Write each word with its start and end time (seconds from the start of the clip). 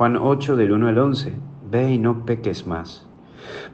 Juan 0.00 0.16
8 0.16 0.56
del 0.56 0.72
1 0.72 0.88
al 0.88 0.96
11. 0.96 1.34
Ve 1.70 1.92
y 1.92 1.98
no 1.98 2.24
peques 2.24 2.66
más. 2.66 3.06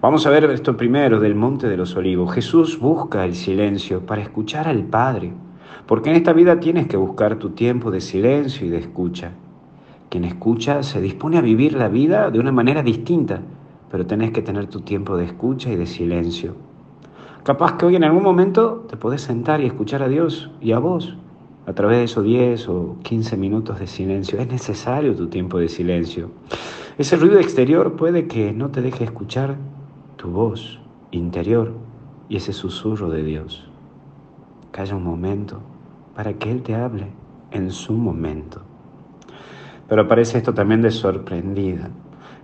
Vamos 0.00 0.26
a 0.26 0.30
ver 0.30 0.42
esto 0.50 0.76
primero 0.76 1.20
del 1.20 1.36
Monte 1.36 1.68
de 1.68 1.76
los 1.76 1.94
Olivos. 1.94 2.34
Jesús 2.34 2.80
busca 2.80 3.24
el 3.24 3.36
silencio 3.36 4.04
para 4.04 4.22
escuchar 4.22 4.66
al 4.66 4.82
Padre, 4.82 5.32
porque 5.86 6.10
en 6.10 6.16
esta 6.16 6.32
vida 6.32 6.58
tienes 6.58 6.88
que 6.88 6.96
buscar 6.96 7.36
tu 7.36 7.50
tiempo 7.50 7.92
de 7.92 8.00
silencio 8.00 8.66
y 8.66 8.70
de 8.70 8.78
escucha. 8.78 9.34
Quien 10.08 10.24
escucha 10.24 10.82
se 10.82 11.00
dispone 11.00 11.38
a 11.38 11.42
vivir 11.42 11.74
la 11.74 11.86
vida 11.86 12.28
de 12.32 12.40
una 12.40 12.50
manera 12.50 12.82
distinta, 12.82 13.42
pero 13.88 14.04
tenés 14.04 14.32
que 14.32 14.42
tener 14.42 14.66
tu 14.66 14.80
tiempo 14.80 15.16
de 15.16 15.26
escucha 15.26 15.70
y 15.70 15.76
de 15.76 15.86
silencio. 15.86 16.56
Capaz 17.44 17.74
que 17.76 17.86
hoy 17.86 17.94
en 17.94 18.02
algún 18.02 18.24
momento 18.24 18.84
te 18.88 18.96
podés 18.96 19.20
sentar 19.20 19.60
y 19.60 19.66
escuchar 19.66 20.02
a 20.02 20.08
Dios 20.08 20.50
y 20.60 20.72
a 20.72 20.80
vos 20.80 21.16
a 21.66 21.72
través 21.72 21.98
de 21.98 22.04
esos 22.04 22.24
10 22.24 22.68
o 22.68 22.96
15 23.02 23.36
minutos 23.36 23.78
de 23.80 23.86
silencio. 23.86 24.38
Es 24.38 24.48
necesario 24.48 25.14
tu 25.14 25.26
tiempo 25.26 25.58
de 25.58 25.68
silencio. 25.68 26.30
Ese 26.96 27.16
ruido 27.16 27.40
exterior 27.40 27.96
puede 27.96 28.28
que 28.28 28.52
no 28.52 28.70
te 28.70 28.80
deje 28.80 29.04
escuchar 29.04 29.56
tu 30.16 30.28
voz 30.30 30.78
interior 31.10 31.72
y 32.28 32.36
ese 32.36 32.52
susurro 32.52 33.10
de 33.10 33.24
Dios. 33.24 33.68
Calla 34.70 34.94
un 34.94 35.04
momento 35.04 35.60
para 36.14 36.34
que 36.34 36.50
Él 36.50 36.62
te 36.62 36.74
hable 36.74 37.08
en 37.50 37.70
su 37.70 37.92
momento. 37.92 38.62
Pero 39.88 40.08
parece 40.08 40.38
esto 40.38 40.54
también 40.54 40.82
de 40.82 40.90
sorprendida. 40.90 41.90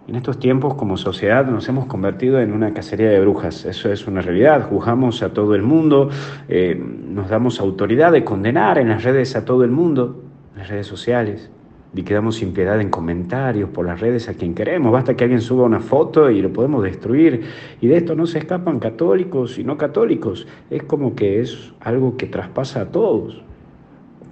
En 0.08 0.16
estos 0.16 0.40
tiempos 0.40 0.74
como 0.74 0.96
sociedad 0.96 1.46
nos 1.46 1.68
hemos 1.68 1.86
convertido 1.86 2.40
en 2.40 2.52
una 2.52 2.74
cacería 2.74 3.08
de 3.08 3.20
brujas, 3.20 3.64
eso 3.64 3.92
es 3.92 4.08
una 4.08 4.20
realidad, 4.20 4.68
juzgamos 4.68 5.22
a 5.22 5.32
todo 5.32 5.54
el 5.54 5.62
mundo, 5.62 6.10
eh, 6.48 6.74
nos 6.76 7.28
damos 7.28 7.60
autoridad 7.60 8.10
de 8.10 8.24
condenar 8.24 8.78
en 8.78 8.88
las 8.88 9.04
redes 9.04 9.36
a 9.36 9.44
todo 9.44 9.62
el 9.62 9.70
mundo, 9.70 10.20
en 10.54 10.58
las 10.58 10.68
redes 10.68 10.88
sociales, 10.88 11.52
y 11.94 12.02
quedamos 12.02 12.34
sin 12.34 12.52
piedad 12.52 12.80
en 12.80 12.90
comentarios 12.90 13.70
por 13.70 13.86
las 13.86 14.00
redes 14.00 14.28
a 14.28 14.34
quien 14.34 14.56
queremos, 14.56 14.90
basta 14.90 15.14
que 15.14 15.22
alguien 15.22 15.40
suba 15.40 15.66
una 15.66 15.78
foto 15.78 16.30
y 16.30 16.42
lo 16.42 16.52
podemos 16.52 16.82
destruir, 16.82 17.44
y 17.80 17.86
de 17.86 17.98
esto 17.98 18.16
no 18.16 18.26
se 18.26 18.40
escapan 18.40 18.80
católicos 18.80 19.56
y 19.56 19.62
no 19.62 19.78
católicos, 19.78 20.48
es 20.68 20.82
como 20.82 21.14
que 21.14 21.40
es 21.40 21.74
algo 21.78 22.16
que 22.16 22.26
traspasa 22.26 22.80
a 22.80 22.86
todos. 22.86 23.40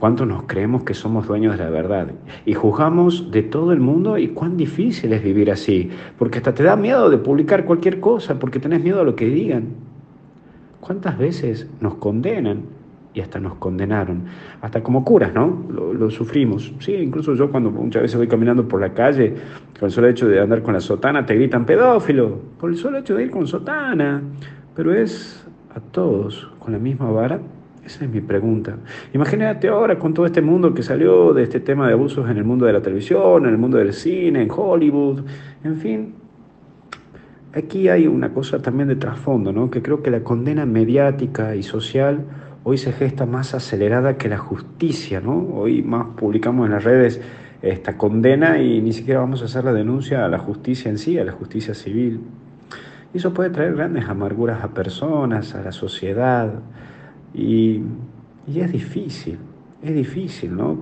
¿Cuánto 0.00 0.24
nos 0.24 0.44
creemos 0.44 0.82
que 0.82 0.94
somos 0.94 1.28
dueños 1.28 1.58
de 1.58 1.64
la 1.64 1.68
verdad? 1.68 2.08
Y 2.46 2.54
juzgamos 2.54 3.30
de 3.30 3.42
todo 3.42 3.70
el 3.72 3.80
mundo 3.80 4.16
y 4.16 4.28
cuán 4.28 4.56
difícil 4.56 5.12
es 5.12 5.22
vivir 5.22 5.50
así, 5.50 5.90
porque 6.18 6.38
hasta 6.38 6.54
te 6.54 6.62
da 6.62 6.74
miedo 6.74 7.10
de 7.10 7.18
publicar 7.18 7.66
cualquier 7.66 8.00
cosa, 8.00 8.38
porque 8.38 8.58
tenés 8.58 8.82
miedo 8.82 9.02
a 9.02 9.04
lo 9.04 9.14
que 9.14 9.26
digan. 9.26 9.74
¿Cuántas 10.80 11.18
veces 11.18 11.68
nos 11.82 11.96
condenan 11.96 12.62
y 13.12 13.20
hasta 13.20 13.40
nos 13.40 13.56
condenaron? 13.56 14.22
Hasta 14.62 14.82
como 14.82 15.04
curas, 15.04 15.34
¿no? 15.34 15.66
Lo, 15.68 16.08
sufrimos. 16.08 16.72
Sí, 16.78 16.94
incluso 16.94 17.34
yo 17.34 17.50
cuando 17.50 17.70
muchas 17.70 18.00
veces 18.00 18.16
voy 18.16 18.26
caminando 18.26 18.66
por 18.66 18.80
la 18.80 18.94
calle, 18.94 19.34
con 19.78 19.88
el 19.88 19.92
solo 19.92 20.08
hecho 20.08 20.26
de 20.26 20.40
andar 20.40 20.62
con 20.62 20.72
la 20.72 20.80
sotana, 20.80 21.26
te 21.26 21.34
gritan 21.34 21.66
pedófilo, 21.66 22.38
por 22.58 22.70
el 22.70 22.76
solo 22.76 22.96
hecho 22.96 23.16
de 23.16 23.24
ir 23.24 23.30
con 23.30 23.46
sotana. 23.46 24.22
Pero 24.74 24.94
es 24.94 25.46
a 25.74 25.80
todos 25.80 26.50
con 26.58 26.72
la 26.72 26.78
misma 26.78 27.10
vara 27.10 27.38
esa 27.84 28.04
es 28.04 28.10
mi 28.10 28.20
pregunta. 28.20 28.76
Imagínate 29.12 29.68
ahora 29.68 29.98
con 29.98 30.14
todo 30.14 30.26
este 30.26 30.42
mundo 30.42 30.74
que 30.74 30.82
salió 30.82 31.32
de 31.32 31.42
este 31.42 31.60
tema 31.60 31.86
de 31.86 31.94
abusos 31.94 32.28
en 32.30 32.36
el 32.36 32.44
mundo 32.44 32.66
de 32.66 32.72
la 32.72 32.82
televisión, 32.82 33.44
en 33.46 33.50
el 33.50 33.58
mundo 33.58 33.78
del 33.78 33.92
cine, 33.92 34.42
en 34.42 34.50
Hollywood, 34.50 35.24
en 35.64 35.76
fin. 35.76 36.14
Aquí 37.52 37.88
hay 37.88 38.06
una 38.06 38.32
cosa 38.32 38.62
también 38.62 38.88
de 38.88 38.96
trasfondo, 38.96 39.52
¿no? 39.52 39.70
que 39.70 39.82
creo 39.82 40.02
que 40.02 40.10
la 40.10 40.20
condena 40.20 40.66
mediática 40.66 41.56
y 41.56 41.64
social 41.64 42.24
hoy 42.62 42.78
se 42.78 42.92
gesta 42.92 43.26
más 43.26 43.54
acelerada 43.54 44.16
que 44.16 44.28
la 44.28 44.38
justicia. 44.38 45.20
¿no? 45.20 45.48
Hoy 45.54 45.82
más 45.82 46.06
publicamos 46.16 46.66
en 46.66 46.72
las 46.72 46.84
redes 46.84 47.20
esta 47.62 47.96
condena 47.96 48.60
y 48.62 48.80
ni 48.80 48.92
siquiera 48.92 49.20
vamos 49.20 49.42
a 49.42 49.46
hacer 49.46 49.64
la 49.64 49.72
denuncia 49.72 50.24
a 50.24 50.28
la 50.28 50.38
justicia 50.38 50.90
en 50.90 50.98
sí, 50.98 51.18
a 51.18 51.24
la 51.24 51.32
justicia 51.32 51.74
civil. 51.74 52.20
Y 53.12 53.18
eso 53.18 53.34
puede 53.34 53.50
traer 53.50 53.74
grandes 53.74 54.08
amarguras 54.08 54.62
a 54.62 54.68
personas, 54.68 55.54
a 55.54 55.62
la 55.62 55.72
sociedad. 55.72 56.52
Y, 57.34 57.82
es 58.46 58.72
difícil, 58.72 59.38
es 59.82 59.94
difícil, 59.94 60.56
¿no? 60.56 60.78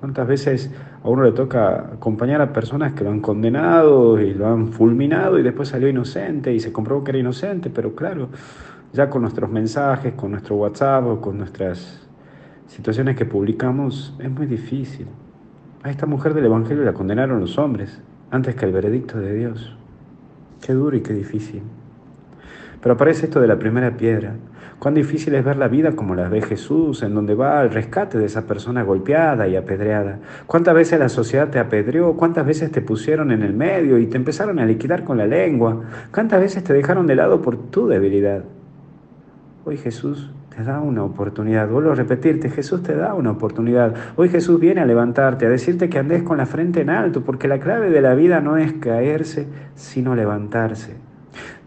¿Cuántas 0.00 0.26
veces 0.28 0.70
a 1.02 1.08
uno 1.08 1.24
le 1.24 1.32
toca 1.32 1.90
acompañar 1.94 2.40
a 2.40 2.52
personas 2.52 2.92
que 2.92 3.02
lo 3.02 3.10
han 3.10 3.20
condenado 3.20 4.20
y 4.20 4.34
lo 4.34 4.46
han 4.46 4.68
fulminado 4.68 5.38
y 5.38 5.42
después 5.42 5.68
salió 5.68 5.88
inocente 5.88 6.54
y 6.54 6.60
se 6.60 6.72
comprobó 6.72 7.02
que 7.02 7.10
era 7.10 7.18
inocente? 7.18 7.70
Pero 7.70 7.94
claro, 7.96 8.28
ya 8.92 9.10
con 9.10 9.22
nuestros 9.22 9.50
mensajes, 9.50 10.14
con 10.14 10.30
nuestro 10.30 10.56
WhatsApp 10.56 11.04
o 11.06 11.20
con 11.20 11.38
nuestras 11.38 12.06
situaciones 12.66 13.16
que 13.16 13.24
publicamos, 13.24 14.14
es 14.20 14.30
muy 14.30 14.46
difícil. 14.46 15.06
A 15.82 15.90
esta 15.90 16.06
mujer 16.06 16.34
del 16.34 16.46
Evangelio 16.46 16.84
la 16.84 16.92
condenaron 16.92 17.40
los 17.40 17.58
hombres 17.58 18.00
antes 18.30 18.54
que 18.54 18.66
el 18.66 18.72
veredicto 18.72 19.18
de 19.18 19.34
Dios. 19.34 19.76
Qué 20.60 20.72
duro 20.72 20.96
y 20.96 21.00
qué 21.00 21.14
difícil. 21.14 21.62
Pero 22.80 22.94
aparece 22.94 23.26
esto 23.26 23.40
de 23.40 23.48
la 23.48 23.58
primera 23.58 23.96
piedra. 23.96 24.34
Cuán 24.78 24.94
difícil 24.94 25.34
es 25.34 25.44
ver 25.44 25.56
la 25.56 25.66
vida 25.66 25.96
como 25.96 26.14
la 26.14 26.28
ve 26.28 26.40
Jesús, 26.40 27.02
en 27.02 27.12
donde 27.12 27.34
va 27.34 27.58
al 27.58 27.70
rescate 27.70 28.16
de 28.16 28.26
esa 28.26 28.46
persona 28.46 28.84
golpeada 28.84 29.48
y 29.48 29.56
apedreada. 29.56 30.20
¿Cuántas 30.46 30.72
veces 30.74 31.00
la 31.00 31.08
sociedad 31.08 31.48
te 31.48 31.58
apedreó? 31.58 32.14
¿Cuántas 32.14 32.46
veces 32.46 32.70
te 32.70 32.80
pusieron 32.80 33.32
en 33.32 33.42
el 33.42 33.54
medio 33.54 33.98
y 33.98 34.06
te 34.06 34.16
empezaron 34.16 34.60
a 34.60 34.66
liquidar 34.66 35.02
con 35.02 35.18
la 35.18 35.26
lengua? 35.26 35.82
¿Cuántas 36.12 36.40
veces 36.40 36.62
te 36.62 36.72
dejaron 36.72 37.08
de 37.08 37.16
lado 37.16 37.42
por 37.42 37.56
tu 37.56 37.88
debilidad? 37.88 38.44
Hoy 39.64 39.78
Jesús 39.78 40.30
te 40.56 40.62
da 40.62 40.80
una 40.80 41.02
oportunidad. 41.02 41.68
Vuelvo 41.68 41.90
a 41.90 41.96
repetirte, 41.96 42.48
Jesús 42.48 42.84
te 42.84 42.94
da 42.94 43.14
una 43.14 43.32
oportunidad. 43.32 43.94
Hoy 44.14 44.28
Jesús 44.28 44.60
viene 44.60 44.80
a 44.80 44.86
levantarte, 44.86 45.46
a 45.46 45.50
decirte 45.50 45.88
que 45.88 45.98
andes 45.98 46.22
con 46.22 46.38
la 46.38 46.46
frente 46.46 46.82
en 46.82 46.90
alto, 46.90 47.22
porque 47.22 47.48
la 47.48 47.58
clave 47.58 47.90
de 47.90 48.00
la 48.00 48.14
vida 48.14 48.40
no 48.40 48.56
es 48.56 48.74
caerse, 48.74 49.48
sino 49.74 50.14
levantarse. 50.14 51.07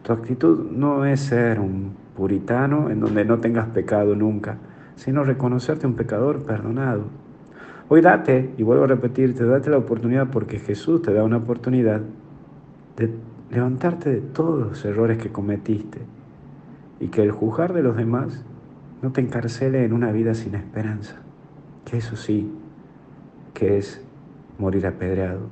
Tu 0.04 0.14
actitud 0.14 0.72
no 0.72 1.06
es 1.06 1.20
ser 1.20 1.60
un 1.60 1.94
puritano 2.16 2.90
en 2.90 3.00
donde 3.00 3.24
no 3.24 3.40
tengas 3.40 3.68
pecado 3.68 4.16
nunca, 4.16 4.58
sino 4.96 5.24
reconocerte 5.24 5.86
un 5.86 5.96
pecador 5.96 6.44
perdonado. 6.44 7.04
Hoy 7.88 8.02
date, 8.02 8.54
y 8.58 8.64
vuelvo 8.64 8.86
a 8.86 8.88
repetirte, 8.88 9.46
date 9.46 9.70
la 9.70 9.78
oportunidad 9.78 10.30
porque 10.30 10.60
Jesús 10.60 11.02
te 11.02 11.14
da 11.14 11.24
una 11.24 11.38
oportunidad 11.38 12.02
de 12.98 13.14
levantarte 13.52 14.10
de 14.10 14.22
todos 14.22 14.68
los 14.68 14.86
errores 14.86 15.18
que 15.18 15.32
cometiste 15.32 16.00
y 17.00 17.10
que 17.10 17.22
el 17.22 17.32
juzgar 17.32 17.74
de 17.74 17.84
los 17.84 17.98
demás 17.98 18.44
no 19.02 19.12
te 19.12 19.22
encarcele 19.22 19.84
en 19.84 19.94
una 19.94 20.12
vida 20.12 20.34
sin 20.34 20.56
esperanza, 20.56 21.16
que 21.86 21.98
eso 21.98 22.16
sí, 22.16 22.52
que 23.54 23.78
es 23.78 24.04
morir 24.58 24.88
apedreado, 24.88 25.50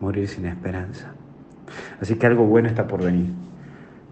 morir 0.00 0.28
sin 0.28 0.46
esperanza. 0.46 1.12
Así 2.00 2.16
que 2.16 2.26
algo 2.26 2.44
bueno 2.44 2.68
está 2.68 2.86
por 2.86 3.02
venir. 3.02 3.30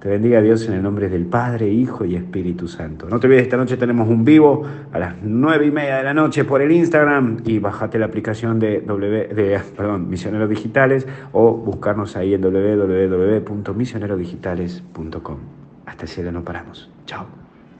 Te 0.02 0.08
bendiga 0.08 0.42
Dios 0.42 0.66
en 0.66 0.74
el 0.74 0.82
nombre 0.82 1.08
del 1.08 1.26
Padre, 1.26 1.68
Hijo 1.68 2.04
y 2.04 2.16
Espíritu 2.16 2.66
Santo. 2.66 3.08
No 3.08 3.20
te 3.20 3.28
olvides, 3.28 3.44
esta 3.44 3.56
noche 3.56 3.76
tenemos 3.76 4.08
un 4.08 4.24
vivo 4.24 4.66
a 4.92 4.98
las 4.98 5.14
nueve 5.22 5.66
y 5.66 5.70
media 5.70 5.98
de 5.98 6.02
la 6.02 6.12
noche 6.12 6.44
por 6.44 6.60
el 6.60 6.72
Instagram 6.72 7.42
y 7.44 7.60
bájate 7.60 8.00
la 8.00 8.06
aplicación 8.06 8.58
de, 8.58 8.80
w, 8.80 9.28
de 9.28 9.60
perdón, 9.76 10.10
Misioneros 10.10 10.50
Digitales 10.50 11.06
o 11.30 11.52
buscarnos 11.52 12.16
ahí 12.16 12.34
en 12.34 12.40
www.misionerodigitales.com. 12.40 15.36
Hasta 15.86 16.02
el 16.02 16.08
cielo 16.08 16.32
no 16.32 16.42
paramos. 16.42 16.90
Chao. 17.06 17.51